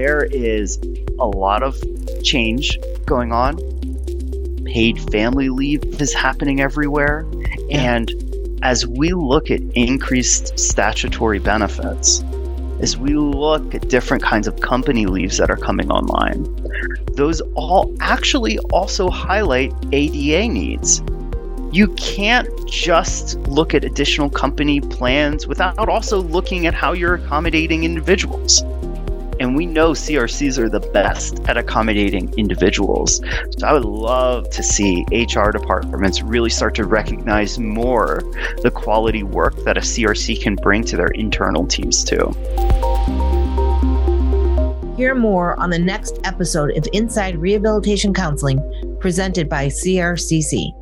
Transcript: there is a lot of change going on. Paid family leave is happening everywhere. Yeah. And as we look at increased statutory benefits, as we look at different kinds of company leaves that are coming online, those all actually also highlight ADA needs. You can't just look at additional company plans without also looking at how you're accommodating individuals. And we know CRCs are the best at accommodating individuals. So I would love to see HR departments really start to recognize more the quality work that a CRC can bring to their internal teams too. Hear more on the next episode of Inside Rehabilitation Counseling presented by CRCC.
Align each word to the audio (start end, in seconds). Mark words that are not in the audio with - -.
there 0.00 0.24
is 0.30 0.80
a 1.18 1.26
lot 1.26 1.62
of 1.62 1.78
change 2.22 2.78
going 3.04 3.32
on. 3.32 3.58
Paid 4.64 4.98
family 5.12 5.50
leave 5.50 5.84
is 6.00 6.14
happening 6.14 6.58
everywhere. 6.58 7.26
Yeah. 7.68 7.96
And 7.96 8.58
as 8.62 8.86
we 8.86 9.12
look 9.12 9.50
at 9.50 9.60
increased 9.74 10.58
statutory 10.58 11.38
benefits, 11.38 12.22
as 12.80 12.96
we 12.96 13.12
look 13.12 13.74
at 13.74 13.90
different 13.90 14.22
kinds 14.22 14.46
of 14.46 14.58
company 14.62 15.04
leaves 15.04 15.36
that 15.36 15.50
are 15.50 15.58
coming 15.58 15.90
online, 15.90 16.44
those 17.12 17.42
all 17.54 17.94
actually 18.00 18.58
also 18.72 19.10
highlight 19.10 19.70
ADA 19.92 20.48
needs. 20.48 21.02
You 21.72 21.88
can't 21.98 22.48
just 22.66 23.36
look 23.40 23.74
at 23.74 23.84
additional 23.84 24.30
company 24.30 24.80
plans 24.80 25.46
without 25.46 25.90
also 25.90 26.22
looking 26.22 26.66
at 26.66 26.72
how 26.72 26.94
you're 26.94 27.16
accommodating 27.16 27.84
individuals. 27.84 28.64
And 29.40 29.56
we 29.56 29.64
know 29.64 29.92
CRCs 29.92 30.58
are 30.58 30.68
the 30.68 30.80
best 30.80 31.40
at 31.48 31.56
accommodating 31.56 32.32
individuals. 32.36 33.22
So 33.58 33.66
I 33.66 33.72
would 33.72 33.86
love 33.86 34.50
to 34.50 34.62
see 34.62 35.06
HR 35.10 35.50
departments 35.50 36.20
really 36.20 36.50
start 36.50 36.74
to 36.74 36.84
recognize 36.84 37.58
more 37.58 38.22
the 38.62 38.70
quality 38.70 39.22
work 39.22 39.56
that 39.64 39.78
a 39.78 39.80
CRC 39.80 40.42
can 40.42 40.56
bring 40.56 40.84
to 40.84 40.96
their 40.98 41.08
internal 41.08 41.66
teams 41.66 42.04
too. 42.04 42.34
Hear 44.98 45.14
more 45.14 45.58
on 45.58 45.70
the 45.70 45.78
next 45.78 46.18
episode 46.24 46.76
of 46.76 46.86
Inside 46.92 47.38
Rehabilitation 47.38 48.12
Counseling 48.12 48.60
presented 49.00 49.48
by 49.48 49.68
CRCC. 49.68 50.79